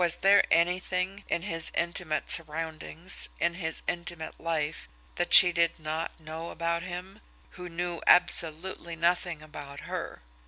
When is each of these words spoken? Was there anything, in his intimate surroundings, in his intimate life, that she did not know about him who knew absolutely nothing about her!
Was 0.03 0.17
there 0.17 0.43
anything, 0.49 1.25
in 1.29 1.43
his 1.43 1.71
intimate 1.75 2.27
surroundings, 2.27 3.29
in 3.39 3.53
his 3.53 3.83
intimate 3.87 4.39
life, 4.41 4.89
that 5.17 5.31
she 5.31 5.51
did 5.51 5.77
not 5.79 6.19
know 6.19 6.49
about 6.49 6.81
him 6.81 7.19
who 7.51 7.69
knew 7.69 8.01
absolutely 8.07 8.95
nothing 8.95 9.43
about 9.43 9.81
her! 9.81 10.23